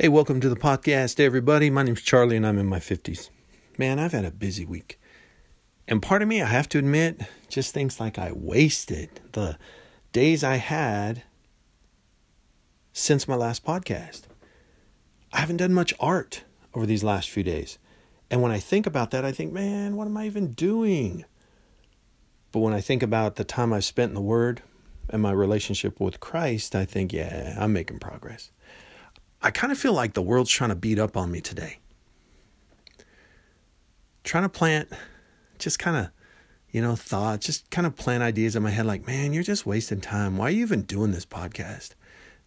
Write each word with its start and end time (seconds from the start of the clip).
Hey, 0.00 0.08
welcome 0.08 0.40
to 0.42 0.48
the 0.48 0.54
podcast, 0.54 1.18
everybody. 1.18 1.70
My 1.70 1.82
name's 1.82 2.02
Charlie 2.02 2.36
and 2.36 2.46
I'm 2.46 2.56
in 2.60 2.66
my 2.66 2.78
50s. 2.78 3.30
Man, 3.78 3.98
I've 3.98 4.12
had 4.12 4.24
a 4.24 4.30
busy 4.30 4.64
week. 4.64 5.00
And 5.88 6.00
part 6.00 6.22
of 6.22 6.28
me, 6.28 6.40
I 6.40 6.46
have 6.46 6.68
to 6.68 6.78
admit, 6.78 7.22
just 7.48 7.74
thinks 7.74 7.98
like 7.98 8.16
I 8.16 8.30
wasted 8.30 9.20
the 9.32 9.58
days 10.12 10.44
I 10.44 10.54
had 10.54 11.24
since 12.92 13.26
my 13.26 13.34
last 13.34 13.64
podcast. 13.64 14.22
I 15.32 15.40
haven't 15.40 15.56
done 15.56 15.74
much 15.74 15.92
art 15.98 16.44
over 16.74 16.86
these 16.86 17.02
last 17.02 17.28
few 17.28 17.42
days. 17.42 17.80
And 18.30 18.40
when 18.40 18.52
I 18.52 18.60
think 18.60 18.86
about 18.86 19.10
that, 19.10 19.24
I 19.24 19.32
think, 19.32 19.52
man, 19.52 19.96
what 19.96 20.06
am 20.06 20.16
I 20.16 20.26
even 20.26 20.52
doing? 20.52 21.24
But 22.52 22.60
when 22.60 22.72
I 22.72 22.80
think 22.80 23.02
about 23.02 23.34
the 23.34 23.42
time 23.42 23.72
I've 23.72 23.84
spent 23.84 24.10
in 24.10 24.14
the 24.14 24.20
Word 24.20 24.62
and 25.08 25.20
my 25.20 25.32
relationship 25.32 25.98
with 25.98 26.20
Christ, 26.20 26.76
I 26.76 26.84
think, 26.84 27.12
yeah, 27.12 27.56
I'm 27.58 27.72
making 27.72 27.98
progress. 27.98 28.52
I 29.40 29.50
kind 29.50 29.72
of 29.72 29.78
feel 29.78 29.92
like 29.92 30.14
the 30.14 30.22
world's 30.22 30.50
trying 30.50 30.70
to 30.70 30.76
beat 30.76 30.98
up 30.98 31.16
on 31.16 31.30
me 31.30 31.40
today. 31.40 31.78
Trying 34.24 34.44
to 34.44 34.48
plant 34.48 34.88
just 35.58 35.78
kind 35.78 35.96
of, 35.96 36.10
you 36.70 36.82
know, 36.82 36.96
thoughts, 36.96 37.46
just 37.46 37.70
kind 37.70 37.86
of 37.86 37.96
plant 37.96 38.22
ideas 38.22 38.56
in 38.56 38.62
my 38.62 38.70
head 38.70 38.86
like, 38.86 39.06
man, 39.06 39.32
you're 39.32 39.42
just 39.42 39.64
wasting 39.66 40.00
time. 40.00 40.36
Why 40.36 40.48
are 40.48 40.50
you 40.50 40.62
even 40.62 40.82
doing 40.82 41.12
this 41.12 41.26
podcast? 41.26 41.90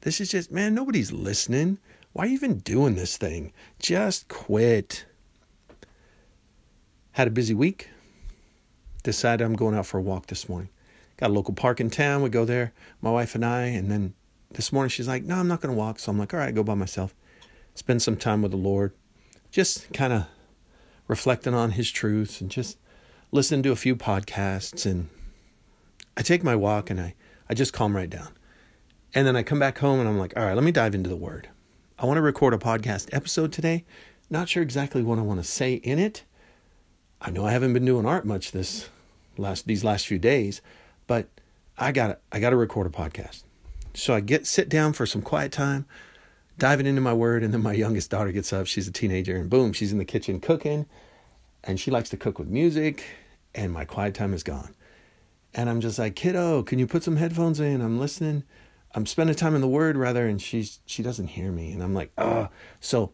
This 0.02 0.20
is 0.20 0.30
just, 0.30 0.52
man, 0.52 0.76
nobody's 0.76 1.12
listening. 1.12 1.80
Why 2.14 2.26
are 2.26 2.28
you 2.28 2.34
even 2.34 2.60
doing 2.60 2.96
this 2.96 3.18
thing? 3.18 3.54
Just 3.80 4.28
quit. 4.28 5.06
Had 7.14 7.28
a 7.28 7.32
busy 7.32 7.54
week. 7.54 7.90
Decided 9.04 9.44
I'm 9.44 9.56
going 9.56 9.76
out 9.76 9.86
for 9.86 9.98
a 9.98 10.02
walk 10.02 10.28
this 10.28 10.50
morning. 10.50 10.70
Got 11.18 11.30
a 11.30 11.34
local 11.34 11.54
park 11.54 11.80
in 11.80 11.90
town. 11.90 12.22
We 12.22 12.30
go 12.30 12.46
there, 12.46 12.74
my 13.02 13.12
wife 13.12 13.34
and 13.36 13.46
I, 13.46 13.64
and 13.64 13.90
then 13.90 14.14
this 14.54 14.72
morning 14.72 14.90
she's 14.90 15.08
like, 15.08 15.24
No, 15.24 15.36
I'm 15.36 15.48
not 15.48 15.62
going 15.62 15.74
to 15.74 15.78
walk. 15.78 16.00
So 16.00 16.12
I'm 16.12 16.20
like, 16.20 16.34
All 16.34 16.40
right, 16.40 16.54
go 16.54 16.64
by 16.64 16.76
myself. 16.76 17.16
Spend 17.76 18.02
some 18.02 18.18
time 18.18 18.42
with 18.42 18.52
the 18.52 18.58
Lord. 18.58 18.94
Just 19.52 19.92
kind 19.94 20.14
of 20.14 20.26
reflecting 21.08 21.54
on 21.54 21.72
His 21.72 21.92
truths 21.92 22.42
and 22.42 22.50
just 22.50 22.78
listening 23.32 23.64
to 23.64 23.72
a 23.72 23.78
few 23.78 23.96
podcasts. 23.96 24.86
And 24.86 25.10
I 26.18 26.22
take 26.22 26.44
my 26.44 26.56
walk 26.56 26.90
and 26.90 27.00
I, 27.00 27.16
I 27.50 27.54
just 27.54 27.74
calm 27.74 27.96
right 27.96 28.10
down. 28.10 28.30
And 29.14 29.28
then 29.28 29.36
I 29.36 29.44
come 29.44 29.60
back 29.60 29.80
home 29.80 30.00
and 30.00 30.08
I'm 30.08 30.18
like, 30.18 30.34
All 30.38 30.44
right, 30.44 30.56
let 30.56 30.64
me 30.64 30.72
dive 30.72 30.96
into 30.96 31.10
the 31.10 31.16
Word. 31.16 31.50
I 31.98 32.06
want 32.06 32.18
to 32.18 32.22
record 32.22 32.54
a 32.54 32.58
podcast 32.58 33.10
episode 33.14 33.52
today. 33.52 33.86
Not 34.30 34.50
sure 34.50 34.64
exactly 34.64 35.04
what 35.04 35.20
I 35.20 35.22
want 35.22 35.44
to 35.44 35.48
say 35.48 35.76
in 35.76 36.00
it. 36.00 36.24
I 37.22 37.30
know 37.30 37.46
I 37.46 37.52
haven't 37.52 37.74
been 37.74 37.86
doing 37.86 38.06
art 38.06 38.26
much 38.26 38.52
this 38.52 38.90
last 39.38 39.68
these 39.68 39.84
last 39.84 40.08
few 40.08 40.18
days, 40.18 40.62
but 41.06 41.28
I 41.78 41.92
got 41.92 42.20
I 42.32 42.40
got 42.40 42.50
to 42.52 42.56
record 42.56 42.88
a 42.88 42.90
podcast. 42.90 43.44
So 43.94 44.14
I 44.14 44.22
get 44.22 44.48
sit 44.48 44.70
down 44.70 44.94
for 44.94 45.06
some 45.06 45.22
quiet 45.22 45.52
time, 45.52 45.86
diving 46.58 46.86
into 46.86 47.02
my 47.02 47.14
word, 47.14 47.44
and 47.44 47.54
then 47.54 47.62
my 47.62 47.74
youngest 47.74 48.10
daughter 48.10 48.32
gets 48.32 48.54
up. 48.54 48.68
She's 48.68 48.88
a 48.88 48.92
teenager, 48.92 49.36
and 49.36 49.50
boom, 49.50 49.74
she's 49.74 49.92
in 49.92 49.98
the 49.98 50.06
kitchen 50.06 50.40
cooking, 50.40 50.86
and 51.64 51.80
she 51.80 51.92
likes 51.92 52.10
to 52.10 52.18
cook 52.18 52.40
with 52.40 52.48
music, 52.48 53.04
and 53.54 53.72
my 53.72 53.86
quiet 53.86 54.14
time 54.14 54.34
is 54.34 54.44
gone. 54.44 54.74
And 55.54 55.70
I'm 55.70 55.82
just 55.82 56.00
like, 56.00 56.16
kiddo, 56.16 56.64
can 56.64 56.80
you 56.80 56.88
put 56.88 57.04
some 57.04 57.18
headphones 57.18 57.60
in? 57.60 57.82
I'm 57.82 58.00
listening. 58.00 58.44
I'm 58.96 59.06
spending 59.06 59.36
time 59.36 59.56
in 59.56 59.62
the 59.62 59.68
word 59.68 59.98
rather, 59.98 60.26
and 60.26 60.42
she's 60.42 60.80
she 60.86 61.04
doesn't 61.04 61.28
hear 61.28 61.52
me, 61.52 61.72
and 61.72 61.84
I'm 61.84 61.94
like, 61.94 62.12
oh. 62.18 62.48
So 62.80 63.12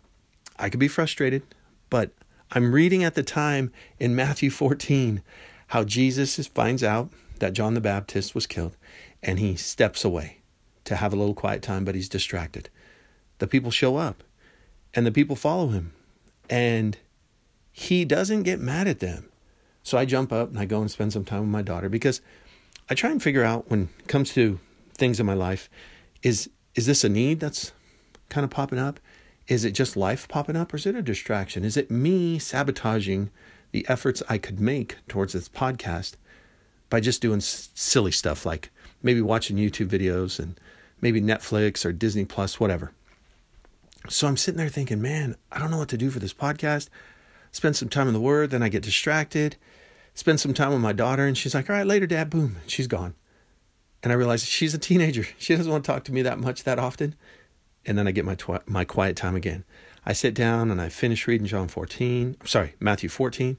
I 0.59 0.69
could 0.69 0.79
be 0.79 0.87
frustrated, 0.87 1.43
but 1.89 2.11
I'm 2.51 2.71
reading 2.71 3.03
at 3.03 3.15
the 3.15 3.23
time 3.23 3.71
in 3.99 4.15
Matthew 4.15 4.49
14 4.49 5.21
how 5.67 5.83
Jesus 5.83 6.47
finds 6.47 6.83
out 6.83 7.09
that 7.39 7.53
John 7.53 7.73
the 7.73 7.81
Baptist 7.81 8.33
was 8.33 8.47
killed, 8.47 8.75
and 9.21 9.39
he 9.39 9.55
steps 9.55 10.05
away 10.05 10.36
to 10.87 10.95
have 10.95 11.13
a 11.13 11.15
little 11.15 11.33
quiet 11.33 11.61
time, 11.61 11.85
but 11.85 11.95
he's 11.95 12.09
distracted. 12.09 12.69
The 13.39 13.47
people 13.47 13.71
show 13.71 13.97
up 13.97 14.23
and 14.93 15.05
the 15.05 15.11
people 15.11 15.35
follow 15.35 15.67
him. 15.67 15.93
And 16.49 16.97
he 17.71 18.05
doesn't 18.05 18.43
get 18.43 18.59
mad 18.59 18.87
at 18.87 18.99
them. 18.99 19.29
So 19.83 19.97
I 19.97 20.05
jump 20.05 20.33
up 20.33 20.49
and 20.49 20.59
I 20.59 20.65
go 20.65 20.81
and 20.81 20.89
spend 20.89 21.13
some 21.13 21.25
time 21.25 21.41
with 21.41 21.49
my 21.49 21.61
daughter 21.61 21.89
because 21.89 22.21
I 22.89 22.95
try 22.95 23.11
and 23.11 23.21
figure 23.21 23.43
out 23.43 23.69
when 23.69 23.89
it 23.99 24.07
comes 24.07 24.33
to 24.33 24.59
things 24.95 25.19
in 25.19 25.25
my 25.25 25.33
life 25.33 25.69
is 26.23 26.49
is 26.73 26.85
this 26.85 27.03
a 27.03 27.09
need 27.09 27.39
that's 27.39 27.71
kind 28.29 28.43
of 28.43 28.49
popping 28.49 28.79
up? 28.79 28.99
Is 29.47 29.65
it 29.65 29.71
just 29.71 29.97
life 29.97 30.27
popping 30.27 30.55
up 30.55 30.73
or 30.73 30.77
is 30.77 30.85
it 30.85 30.95
a 30.95 31.01
distraction? 31.01 31.63
Is 31.63 31.77
it 31.77 31.89
me 31.89 32.37
sabotaging 32.37 33.29
the 33.71 33.87
efforts 33.87 34.21
I 34.29 34.37
could 34.37 34.59
make 34.59 34.97
towards 35.07 35.33
this 35.33 35.49
podcast 35.49 36.15
by 36.89 36.99
just 36.99 37.21
doing 37.21 37.39
silly 37.41 38.11
stuff 38.11 38.45
like 38.45 38.69
maybe 39.01 39.21
watching 39.21 39.57
YouTube 39.57 39.87
videos 39.87 40.39
and 40.39 40.59
maybe 41.01 41.21
Netflix 41.21 41.85
or 41.85 41.91
Disney 41.91 42.25
Plus, 42.25 42.59
whatever. 42.59 42.91
So 44.09 44.27
I'm 44.27 44.37
sitting 44.37 44.57
there 44.57 44.69
thinking, 44.69 45.01
man, 45.01 45.35
I 45.51 45.59
don't 45.59 45.71
know 45.71 45.77
what 45.77 45.89
to 45.89 45.97
do 45.97 46.09
for 46.09 46.19
this 46.19 46.33
podcast. 46.33 46.89
Spend 47.51 47.75
some 47.75 47.89
time 47.89 48.07
in 48.07 48.13
the 48.13 48.21
Word, 48.21 48.51
then 48.51 48.63
I 48.63 48.69
get 48.69 48.83
distracted. 48.83 49.55
Spend 50.13 50.39
some 50.39 50.53
time 50.53 50.71
with 50.71 50.81
my 50.81 50.93
daughter, 50.93 51.25
and 51.25 51.37
she's 51.37 51.53
like, 51.53 51.69
all 51.69 51.75
right, 51.75 51.85
later, 51.85 52.07
Dad. 52.07 52.29
Boom, 52.29 52.57
she's 52.67 52.87
gone. 52.87 53.13
And 54.01 54.11
I 54.11 54.15
realize 54.15 54.45
she's 54.45 54.73
a 54.73 54.79
teenager. 54.79 55.25
She 55.37 55.55
doesn't 55.55 55.71
want 55.71 55.83
to 55.83 55.91
talk 55.91 56.03
to 56.05 56.13
me 56.13 56.21
that 56.21 56.39
much 56.39 56.63
that 56.63 56.79
often. 56.79 57.15
And 57.85 57.97
then 57.97 58.07
I 58.07 58.11
get 58.11 58.25
my 58.25 58.35
twi- 58.35 58.61
my 58.65 58.83
quiet 58.83 59.15
time 59.15 59.35
again. 59.35 59.63
I 60.05 60.13
sit 60.13 60.33
down 60.33 60.71
and 60.71 60.81
I 60.81 60.89
finish 60.89 61.27
reading 61.27 61.47
John 61.47 61.67
14. 61.67 62.37
Sorry, 62.45 62.75
Matthew 62.79 63.09
14. 63.09 63.57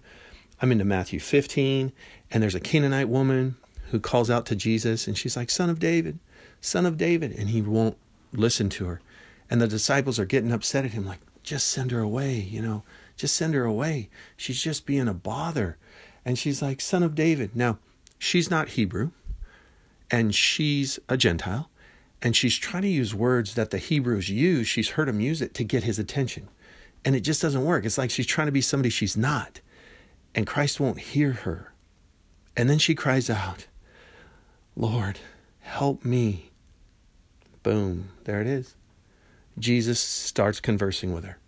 I'm 0.60 0.72
into 0.72 0.84
Matthew 0.84 1.20
15, 1.20 1.92
and 2.30 2.42
there's 2.42 2.54
a 2.54 2.60
Canaanite 2.60 3.08
woman 3.08 3.56
who 3.90 4.00
calls 4.00 4.30
out 4.30 4.46
to 4.46 4.56
Jesus, 4.56 5.06
and 5.06 5.16
she's 5.16 5.36
like, 5.36 5.50
Son 5.50 5.70
of 5.70 5.78
David, 5.78 6.18
Son 6.60 6.86
of 6.86 6.96
David. 6.96 7.32
And 7.32 7.48
he 7.50 7.62
won't 7.62 7.96
listen 8.32 8.68
to 8.70 8.86
her. 8.86 9.00
And 9.50 9.60
the 9.60 9.68
disciples 9.68 10.18
are 10.18 10.24
getting 10.24 10.52
upset 10.52 10.84
at 10.84 10.90
him, 10.92 11.06
like, 11.06 11.20
just 11.42 11.68
send 11.68 11.90
her 11.90 12.00
away, 12.00 12.34
you 12.34 12.60
know, 12.60 12.82
just 13.16 13.34
send 13.34 13.54
her 13.54 13.64
away. 13.64 14.10
She's 14.36 14.62
just 14.62 14.84
being 14.84 15.08
a 15.08 15.14
bother. 15.14 15.78
And 16.24 16.38
she's 16.38 16.60
like, 16.60 16.80
Son 16.80 17.02
of 17.02 17.14
David. 17.14 17.56
Now, 17.56 17.78
she's 18.18 18.50
not 18.50 18.70
Hebrew, 18.70 19.12
and 20.10 20.34
she's 20.34 20.98
a 21.08 21.16
Gentile, 21.16 21.70
and 22.20 22.36
she's 22.36 22.56
trying 22.56 22.82
to 22.82 22.88
use 22.88 23.14
words 23.14 23.54
that 23.54 23.70
the 23.70 23.78
Hebrews 23.78 24.28
use. 24.28 24.68
She's 24.68 24.90
heard 24.90 25.08
him 25.08 25.20
use 25.20 25.40
it 25.40 25.54
to 25.54 25.64
get 25.64 25.84
his 25.84 25.98
attention. 25.98 26.48
And 27.04 27.16
it 27.16 27.20
just 27.20 27.40
doesn't 27.40 27.64
work. 27.64 27.86
It's 27.86 27.96
like 27.96 28.10
she's 28.10 28.26
trying 28.26 28.48
to 28.48 28.52
be 28.52 28.60
somebody 28.60 28.90
she's 28.90 29.16
not. 29.16 29.60
And 30.34 30.46
Christ 30.46 30.80
won't 30.80 30.98
hear 30.98 31.32
her. 31.32 31.72
And 32.56 32.68
then 32.68 32.78
she 32.78 32.94
cries 32.94 33.30
out, 33.30 33.68
Lord, 34.78 35.18
help 35.58 36.04
me. 36.04 36.50
Boom, 37.64 38.10
there 38.22 38.40
it 38.40 38.46
is. 38.46 38.76
Jesus 39.58 39.98
starts 39.98 40.60
conversing 40.60 41.12
with 41.12 41.24
her. 41.24 41.38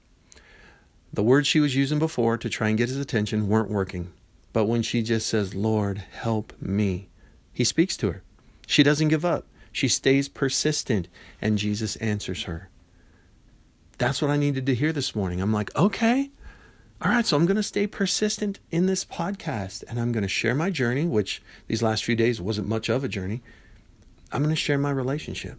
The 1.12 1.22
words 1.22 1.46
she 1.46 1.60
was 1.60 1.76
using 1.76 2.00
before 2.00 2.36
to 2.36 2.48
try 2.48 2.70
and 2.70 2.76
get 2.76 2.88
his 2.88 2.98
attention 2.98 3.46
weren't 3.46 3.70
working. 3.70 4.12
But 4.52 4.64
when 4.64 4.82
she 4.82 5.02
just 5.02 5.28
says, 5.28 5.54
Lord, 5.54 5.98
help 6.10 6.52
me, 6.60 7.08
he 7.52 7.62
speaks 7.62 7.96
to 7.98 8.10
her. 8.10 8.22
She 8.66 8.82
doesn't 8.82 9.08
give 9.08 9.24
up. 9.24 9.46
She 9.70 9.86
stays 9.86 10.28
persistent, 10.28 11.06
and 11.40 11.56
Jesus 11.56 11.94
answers 11.96 12.42
her. 12.44 12.68
That's 13.98 14.20
what 14.20 14.32
I 14.32 14.38
needed 14.38 14.66
to 14.66 14.74
hear 14.74 14.92
this 14.92 15.14
morning. 15.14 15.40
I'm 15.40 15.52
like, 15.52 15.72
okay, 15.76 16.30
all 17.02 17.10
right, 17.10 17.24
so 17.24 17.36
I'm 17.36 17.46
going 17.46 17.56
to 17.56 17.62
stay 17.62 17.86
persistent 17.86 18.58
in 18.70 18.84
this 18.84 19.06
podcast, 19.06 19.84
and 19.88 19.98
I'm 19.98 20.12
going 20.12 20.22
to 20.22 20.28
share 20.28 20.54
my 20.54 20.68
journey, 20.68 21.06
which 21.06 21.42
these 21.66 21.82
last 21.82 22.04
few 22.04 22.14
days 22.14 22.42
wasn't 22.42 22.68
much 22.68 22.90
of 22.90 23.02
a 23.02 23.08
journey. 23.08 23.42
I'm 24.30 24.42
going 24.42 24.54
to 24.54 24.60
share 24.60 24.76
my 24.76 24.90
relationship. 24.90 25.58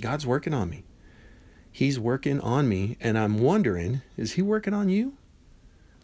God's 0.00 0.26
working 0.26 0.54
on 0.54 0.70
me. 0.70 0.84
He's 1.70 2.00
working 2.00 2.40
on 2.40 2.70
me, 2.70 2.96
and 3.00 3.18
I'm 3.18 3.38
wondering, 3.38 4.00
is 4.16 4.32
He 4.32 4.42
working 4.42 4.72
on 4.72 4.88
you? 4.88 5.14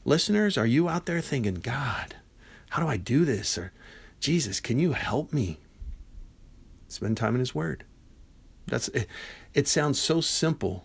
Listeners, 0.05 0.59
are 0.59 0.67
you 0.67 0.87
out 0.87 1.07
there 1.07 1.23
thinking, 1.23 1.55
God, 1.55 2.17
how 2.71 2.83
do 2.83 2.89
I 2.89 2.99
do 2.99 3.25
this? 3.25 3.57
Or, 3.57 3.73
Jesus, 4.21 4.61
can 4.61 4.79
you 4.79 4.93
help 4.93 5.33
me? 5.33 5.59
Spend 6.89 7.17
time 7.17 7.35
in 7.35 7.41
His 7.41 7.55
Word. 7.55 7.85
That's 8.67 8.89
it, 8.89 9.07
it 9.55 9.67
sounds 9.67 9.99
so 9.99 10.21
simple. 10.21 10.85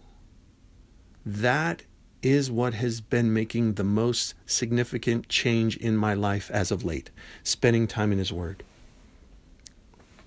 That 1.25 1.83
is 2.23 2.49
what 2.49 2.73
has 2.73 3.01
been 3.01 3.33
making 3.33 3.73
the 3.73 3.83
most 3.83 4.33
significant 4.45 5.29
change 5.29 5.77
in 5.77 5.95
my 5.95 6.13
life 6.13 6.49
as 6.51 6.71
of 6.71 6.83
late, 6.83 7.11
spending 7.43 7.85
time 7.85 8.11
in 8.11 8.17
His 8.17 8.33
Word. 8.33 8.63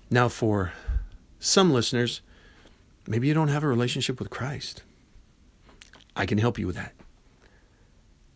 Now, 0.09 0.29
for 0.29 0.71
some 1.39 1.73
listeners, 1.73 2.21
Maybe 3.07 3.29
you 3.29 3.33
don't 3.33 3.47
have 3.47 3.63
a 3.63 3.67
relationship 3.67 4.19
with 4.19 4.29
Christ. 4.29 4.83
I 6.15 6.25
can 6.25 6.39
help 6.39 6.59
you 6.59 6.67
with 6.67 6.75
that. 6.75 6.93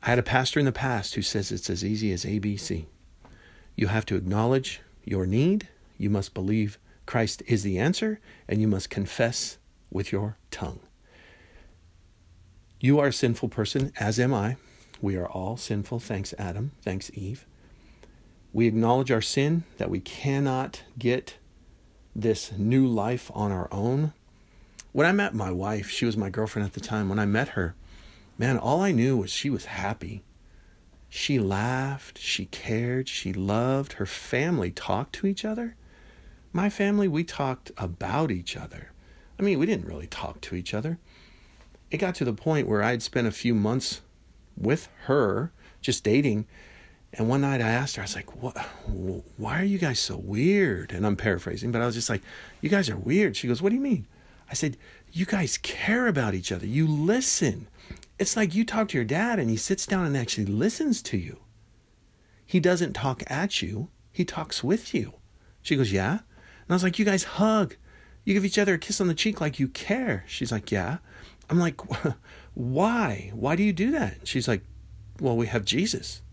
I 0.02 0.10
had 0.10 0.20
a 0.20 0.24
pastor 0.24 0.60
in 0.60 0.66
the 0.66 0.72
past 0.72 1.14
who 1.16 1.22
says 1.22 1.52
it's 1.52 1.70
as 1.70 1.84
easy 1.84 2.12
as 2.14 2.24
ABC. 2.24 2.86
You 3.76 3.88
have 3.88 4.06
to 4.06 4.16
acknowledge 4.16 4.82
your 5.04 5.26
need, 5.26 5.68
you 5.98 6.10
must 6.10 6.34
believe 6.34 6.80
Christ 7.06 7.44
is 7.48 7.64
the 7.64 7.78
answer, 7.78 8.20
and 8.48 8.62
you 8.62 8.68
must 8.68 8.90
confess 8.90 9.58
with 9.92 10.12
your 10.12 10.38
tongue. 10.52 10.80
You 12.84 13.00
are 13.00 13.08
a 13.08 13.14
sinful 13.14 13.50
person, 13.50 13.94
as 14.00 14.20
am 14.20 14.34
I. 14.34 14.58
We 15.02 15.16
are 15.16 15.28
all 15.28 15.56
sinful. 15.56 16.00
Thanks, 16.00 16.34
Adam. 16.40 16.72
Thanks, 16.82 17.12
Eve. 17.14 17.46
We 18.54 18.66
acknowledge 18.66 19.12
our 19.12 19.22
sin, 19.22 19.66
that 19.78 19.92
we 19.92 20.00
cannot 20.00 20.82
get 20.98 21.38
this 22.16 22.52
new 22.58 22.88
life 22.88 23.30
on 23.36 23.52
our 23.52 23.70
own 23.72 24.14
When 24.94 25.08
I 25.08 25.14
met 25.14 25.34
my 25.34 25.52
wife, 25.52 25.90
she 25.90 26.06
was 26.06 26.18
my 26.18 26.30
girlfriend 26.30 26.66
at 26.66 26.74
the 26.74 26.82
time. 26.82 27.08
When 27.08 27.20
I 27.20 27.26
met 27.26 27.50
her, 27.50 27.76
man, 28.38 28.58
all 28.58 28.82
I 28.82 28.92
knew 28.92 29.16
was 29.18 29.32
she 29.32 29.50
was 29.50 29.66
happy. 29.66 30.24
She 31.08 31.40
laughed, 31.40 32.18
she 32.18 32.46
cared, 32.46 33.08
she 33.08 33.32
loved. 33.32 33.94
Her 33.94 34.06
family 34.06 34.72
talked 34.72 35.14
to 35.16 35.28
each 35.28 35.46
other. 35.46 35.76
My 36.52 36.70
family, 36.70 37.08
we 37.08 37.24
talked 37.24 37.72
about 37.78 38.32
each 38.32 38.58
other. 38.58 38.92
I 39.40 39.44
mean, 39.44 39.60
we 39.60 39.66
didn't 39.66 39.88
really 39.88 40.08
talk 40.08 40.42
to 40.42 40.56
each 40.56 40.74
other. 40.74 41.00
It 41.92 41.98
got 41.98 42.16
to 42.16 42.26
the 42.26 42.34
point 42.34 42.68
where 42.68 42.82
I'd 42.82 43.04
spent 43.04 43.28
a 43.28 43.32
few 43.32 43.54
months 43.54 44.02
with 44.58 44.88
her, 45.06 45.52
just 45.82 46.04
dating. 46.04 46.48
And 47.14 47.28
one 47.28 47.42
night 47.42 47.62
I 47.62 47.70
asked 47.70 47.98
her, 47.98 48.02
I 48.02 48.06
was 48.06 48.16
like, 48.16 48.42
"What? 48.42 48.58
Why 49.36 49.60
are 49.60 49.66
you 49.66 49.78
guys 49.78 50.00
so 50.00 50.16
weird?" 50.16 50.94
And 50.94 51.06
I'm 51.06 51.18
paraphrasing, 51.18 51.72
but 51.72 51.82
I 51.82 51.86
was 51.86 51.96
just 51.96 52.10
like, 52.10 52.22
"You 52.62 52.70
guys 52.70 52.90
are 52.90 52.98
weird." 52.98 53.36
She 53.36 53.50
goes, 53.50 53.62
"What 53.62 53.70
do 53.70 53.76
you 53.76 53.82
mean?" 53.82 54.08
I 54.50 54.54
said, 54.54 54.78
"You 55.12 55.26
guys 55.26 55.58
care 55.58 56.08
about 56.08 56.34
each 56.34 56.52
other. 56.52 56.66
You 56.66 56.88
listen. 56.88 57.68
It's 58.18 58.38
like 58.38 58.56
you 58.56 58.64
talk 58.64 58.88
to 58.90 58.98
your 58.98 59.06
dad, 59.06 59.40
and 59.40 59.50
he 59.50 59.58
sits 59.58 59.86
down 59.86 60.06
and 60.06 60.16
actually 60.16 60.46
listens 60.46 61.02
to 61.04 61.18
you. 61.18 61.42
He 62.46 62.62
doesn't 62.62 62.94
talk 62.94 63.24
at 63.28 63.62
you. 63.62 63.90
He 64.14 64.24
talks 64.24 64.64
with 64.64 64.94
you." 64.94 65.16
She 65.62 65.76
goes, 65.76 65.92
"Yeah." 65.92 66.12
And 66.12 66.70
I 66.70 66.74
was 66.74 66.84
like, 66.84 66.98
"You 66.98 67.04
guys 67.04 67.24
hug. 67.24 67.76
You 68.24 68.34
give 68.34 68.46
each 68.46 68.60
other 68.60 68.76
a 68.76 68.78
kiss 68.78 69.02
on 69.02 69.08
the 69.08 69.14
cheek 69.14 69.42
like 69.42 69.60
you 69.60 69.68
care." 69.68 70.24
She's 70.28 70.52
like, 70.52 70.72
"Yeah." 70.72 71.00
I'm 71.52 71.60
like, 71.60 71.80
"Why? 72.56 73.32
Why 73.36 73.56
do 73.56 73.62
you 73.62 73.74
do 73.74 73.92
that?" 73.92 74.28
She's 74.28 74.48
like, 74.48 74.64
"Well, 75.20 75.38
we 75.38 75.46
have 75.46 75.66
Jesus." 75.66 76.24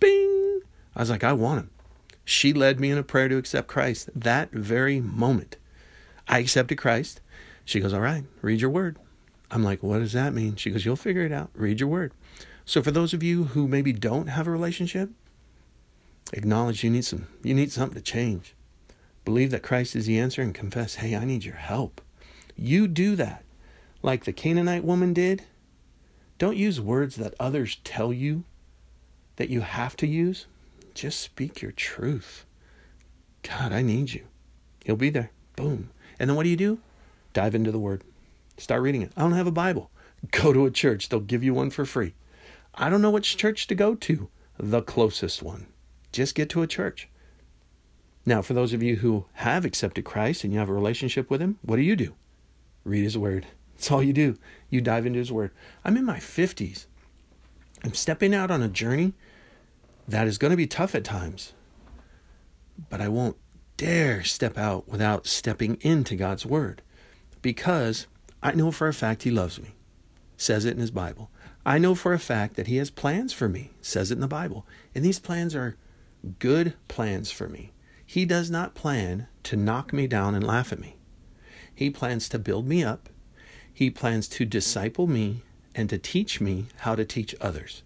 Bing! 0.00 0.60
I 0.96 1.00
was 1.00 1.10
like, 1.10 1.22
I 1.22 1.32
want 1.32 1.60
him. 1.60 1.70
She 2.24 2.52
led 2.52 2.80
me 2.80 2.90
in 2.90 2.98
a 2.98 3.02
prayer 3.02 3.28
to 3.28 3.36
accept 3.36 3.68
Christ 3.68 4.10
that 4.14 4.50
very 4.50 5.00
moment. 5.00 5.56
I 6.26 6.38
accepted 6.38 6.78
Christ. 6.78 7.20
She 7.64 7.80
goes, 7.80 7.92
All 7.92 8.00
right, 8.00 8.24
read 8.42 8.60
your 8.60 8.70
word. 8.70 8.98
I'm 9.50 9.62
like, 9.62 9.82
What 9.82 9.98
does 9.98 10.12
that 10.12 10.32
mean? 10.32 10.56
She 10.56 10.70
goes, 10.70 10.84
You'll 10.84 10.96
figure 10.96 11.24
it 11.24 11.32
out. 11.32 11.50
Read 11.54 11.80
your 11.80 11.88
word. 11.88 12.12
So 12.64 12.82
for 12.82 12.90
those 12.90 13.12
of 13.12 13.22
you 13.22 13.44
who 13.44 13.66
maybe 13.66 13.92
don't 13.92 14.28
have 14.28 14.46
a 14.46 14.50
relationship, 14.50 15.10
acknowledge 16.32 16.84
you 16.84 16.90
need 16.90 17.04
some 17.04 17.26
you 17.42 17.54
need 17.54 17.72
something 17.72 17.96
to 17.96 18.02
change. 18.02 18.54
Believe 19.24 19.50
that 19.50 19.62
Christ 19.62 19.94
is 19.96 20.06
the 20.06 20.18
answer 20.18 20.40
and 20.40 20.54
confess, 20.54 20.96
hey, 20.96 21.14
I 21.14 21.24
need 21.24 21.44
your 21.44 21.56
help. 21.56 22.00
You 22.56 22.88
do 22.88 23.16
that. 23.16 23.44
Like 24.02 24.24
the 24.24 24.32
Canaanite 24.32 24.84
woman 24.84 25.12
did. 25.12 25.44
Don't 26.38 26.56
use 26.56 26.80
words 26.80 27.16
that 27.16 27.34
others 27.38 27.78
tell 27.84 28.12
you 28.12 28.44
that 29.36 29.50
you 29.50 29.60
have 29.60 29.96
to 29.96 30.06
use, 30.06 30.46
just 30.94 31.20
speak 31.20 31.62
your 31.62 31.72
truth. 31.72 32.44
God, 33.42 33.72
I 33.72 33.82
need 33.82 34.12
you. 34.12 34.24
He'll 34.84 34.96
be 34.96 35.10
there. 35.10 35.30
Boom. 35.56 35.90
And 36.18 36.28
then 36.28 36.36
what 36.36 36.44
do 36.44 36.50
you 36.50 36.56
do? 36.56 36.78
Dive 37.32 37.54
into 37.54 37.72
the 37.72 37.78
Word. 37.78 38.02
Start 38.58 38.82
reading 38.82 39.02
it. 39.02 39.12
I 39.16 39.22
don't 39.22 39.32
have 39.32 39.46
a 39.46 39.52
Bible. 39.52 39.90
Go 40.30 40.52
to 40.52 40.66
a 40.66 40.70
church. 40.70 41.08
They'll 41.08 41.20
give 41.20 41.42
you 41.42 41.54
one 41.54 41.70
for 41.70 41.84
free. 41.84 42.14
I 42.74 42.90
don't 42.90 43.02
know 43.02 43.10
which 43.10 43.36
church 43.36 43.66
to 43.68 43.74
go 43.74 43.94
to. 43.94 44.28
The 44.58 44.82
closest 44.82 45.42
one. 45.42 45.66
Just 46.12 46.34
get 46.34 46.50
to 46.50 46.62
a 46.62 46.66
church. 46.66 47.08
Now, 48.26 48.42
for 48.42 48.52
those 48.52 48.74
of 48.74 48.82
you 48.82 48.96
who 48.96 49.24
have 49.34 49.64
accepted 49.64 50.04
Christ 50.04 50.44
and 50.44 50.52
you 50.52 50.58
have 50.58 50.68
a 50.68 50.74
relationship 50.74 51.30
with 51.30 51.40
Him, 51.40 51.58
what 51.62 51.76
do 51.76 51.82
you 51.82 51.96
do? 51.96 52.14
Read 52.84 53.04
His 53.04 53.16
Word. 53.16 53.46
That's 53.80 53.90
all 53.90 54.02
you 54.02 54.12
do. 54.12 54.36
You 54.68 54.82
dive 54.82 55.06
into 55.06 55.18
His 55.18 55.32
Word. 55.32 55.52
I'm 55.86 55.96
in 55.96 56.04
my 56.04 56.18
50s. 56.18 56.84
I'm 57.82 57.94
stepping 57.94 58.34
out 58.34 58.50
on 58.50 58.62
a 58.62 58.68
journey 58.68 59.14
that 60.06 60.26
is 60.26 60.36
going 60.36 60.50
to 60.50 60.56
be 60.56 60.66
tough 60.66 60.94
at 60.94 61.02
times, 61.02 61.54
but 62.90 63.00
I 63.00 63.08
won't 63.08 63.38
dare 63.78 64.22
step 64.22 64.58
out 64.58 64.86
without 64.86 65.26
stepping 65.26 65.78
into 65.80 66.14
God's 66.14 66.44
Word 66.44 66.82
because 67.40 68.06
I 68.42 68.52
know 68.52 68.70
for 68.70 68.86
a 68.86 68.92
fact 68.92 69.22
He 69.22 69.30
loves 69.30 69.58
me, 69.58 69.70
says 70.36 70.66
it 70.66 70.74
in 70.74 70.80
His 70.80 70.90
Bible. 70.90 71.30
I 71.64 71.78
know 71.78 71.94
for 71.94 72.12
a 72.12 72.18
fact 72.18 72.56
that 72.56 72.66
He 72.66 72.76
has 72.76 72.90
plans 72.90 73.32
for 73.32 73.48
me, 73.48 73.70
says 73.80 74.10
it 74.10 74.16
in 74.16 74.20
the 74.20 74.28
Bible. 74.28 74.66
And 74.94 75.02
these 75.02 75.18
plans 75.18 75.54
are 75.54 75.78
good 76.38 76.74
plans 76.86 77.30
for 77.30 77.48
me. 77.48 77.72
He 78.04 78.26
does 78.26 78.50
not 78.50 78.74
plan 78.74 79.28
to 79.44 79.56
knock 79.56 79.94
me 79.94 80.06
down 80.06 80.34
and 80.34 80.46
laugh 80.46 80.70
at 80.70 80.80
me. 80.80 80.96
He 81.74 81.88
plans 81.88 82.28
to 82.28 82.38
build 82.38 82.68
me 82.68 82.84
up. 82.84 83.08
He 83.80 83.88
plans 83.88 84.28
to 84.28 84.44
disciple 84.44 85.06
me 85.06 85.40
and 85.74 85.88
to 85.88 85.96
teach 85.96 86.38
me 86.38 86.66
how 86.80 86.94
to 86.94 87.02
teach 87.02 87.34
others. 87.40 87.82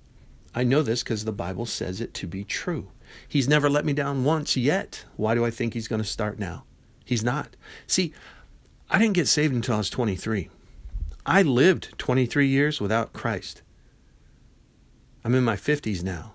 I 0.52 0.64
know 0.64 0.82
this 0.82 1.04
because 1.04 1.24
the 1.24 1.30
Bible 1.30 1.66
says 1.66 2.00
it 2.00 2.12
to 2.14 2.26
be 2.26 2.42
true. 2.42 2.88
He's 3.28 3.46
never 3.46 3.70
let 3.70 3.84
me 3.84 3.92
down 3.92 4.24
once 4.24 4.56
yet. 4.56 5.04
Why 5.16 5.36
do 5.36 5.44
I 5.44 5.52
think 5.52 5.72
he's 5.72 5.86
going 5.86 6.02
to 6.02 6.08
start 6.08 6.36
now? 6.36 6.64
He's 7.04 7.22
not. 7.22 7.54
See, 7.86 8.12
I 8.90 8.98
didn't 8.98 9.14
get 9.14 9.28
saved 9.28 9.54
until 9.54 9.76
I 9.76 9.78
was 9.78 9.90
23. 9.90 10.50
I 11.24 11.42
lived 11.42 11.96
23 11.96 12.48
years 12.48 12.80
without 12.80 13.12
Christ. 13.12 13.62
I'm 15.22 15.36
in 15.36 15.44
my 15.44 15.54
50s 15.54 16.02
now. 16.02 16.32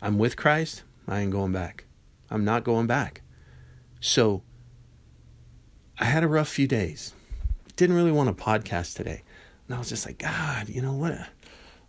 I'm 0.00 0.16
with 0.16 0.38
Christ. 0.38 0.82
I 1.06 1.20
ain't 1.20 1.30
going 1.30 1.52
back. 1.52 1.84
I'm 2.30 2.42
not 2.42 2.64
going 2.64 2.86
back. 2.86 3.20
So 4.00 4.42
I 5.98 6.06
had 6.06 6.24
a 6.24 6.26
rough 6.26 6.48
few 6.48 6.66
days. 6.66 7.12
Didn't 7.76 7.96
really 7.96 8.12
want 8.12 8.28
a 8.28 8.34
podcast 8.34 8.96
today. 8.96 9.22
And 9.66 9.74
I 9.74 9.78
was 9.78 9.88
just 9.88 10.06
like, 10.06 10.18
God, 10.18 10.68
you 10.68 10.82
know 10.82 10.92
what? 10.92 11.28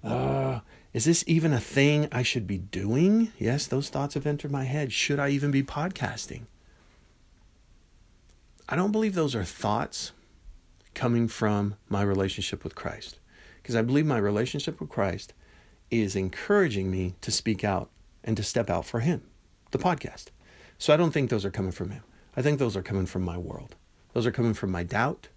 Uh, 0.04 0.60
is 0.94 1.06
this 1.06 1.24
even 1.28 1.54
a 1.54 1.60
thing 1.60 2.08
I 2.12 2.24
should 2.24 2.46
be 2.46 2.58
doing? 2.58 3.32
Yes, 3.40 3.68
those 3.68 3.90
thoughts 3.90 4.14
have 4.14 4.28
entered 4.28 4.52
my 4.52 4.64
head. 4.64 4.94
Should 4.94 5.20
I 5.20 5.30
even 5.30 5.52
be 5.52 5.64
podcasting? 5.64 6.44
I 8.70 8.76
don't 8.76 8.92
believe 8.92 9.16
those 9.16 9.36
are 9.36 9.44
thoughts 9.44 10.12
coming 10.94 11.28
from 11.28 11.76
my 11.90 12.02
relationship 12.02 12.64
with 12.64 12.76
Christ. 12.76 13.20
Because 13.62 13.76
I 13.76 13.82
believe 13.82 14.06
my 14.06 14.18
relationship 14.18 14.80
with 14.80 14.90
Christ 14.90 15.34
is 15.90 16.16
encouraging 16.16 16.92
me 16.92 17.16
to 17.22 17.32
speak 17.32 17.64
out 17.64 17.90
and 18.24 18.38
to 18.38 18.44
step 18.44 18.70
out 18.70 18.86
for 18.86 19.00
Him, 19.00 19.24
the 19.72 19.78
podcast. 19.78 20.26
So 20.78 20.94
I 20.94 20.98
don't 20.98 21.12
think 21.12 21.30
those 21.30 21.46
are 21.46 21.52
coming 21.52 21.72
from 21.72 21.92
Him. 21.92 22.04
I 22.36 22.42
think 22.42 22.60
those 22.60 22.76
are 22.76 22.82
coming 22.82 23.06
from 23.06 23.24
my 23.24 23.38
world. 23.38 23.76
Those 24.14 24.26
are 24.26 24.32
coming 24.32 24.54
from 24.54 24.72
my 24.72 24.84
doubt, 24.84 25.30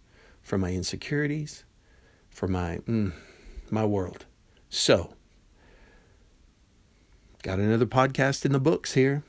from 0.46 0.60
my 0.60 0.72
insecurities, 0.72 1.64
for 2.30 2.46
my 2.46 2.78
mm, 2.86 3.12
my 3.70 3.84
world. 3.84 4.24
So 4.70 5.16
Got 7.46 7.60
another 7.60 7.86
podcast 7.86 8.44
in 8.44 8.50
the 8.50 8.58
books 8.58 8.94
here. 8.94 9.22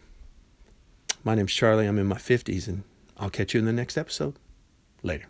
My 1.24 1.36
name's 1.36 1.54
Charlie. 1.54 1.86
I'm 1.86 2.00
in 2.00 2.08
my 2.08 2.18
50s, 2.18 2.68
and 2.68 2.82
I'll 3.16 3.30
catch 3.30 3.54
you 3.54 3.60
in 3.60 3.68
the 3.68 3.72
next 3.72 3.96
episode. 3.96 4.34
Later. 5.04 5.28